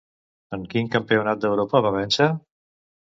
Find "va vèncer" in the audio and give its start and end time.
1.87-2.27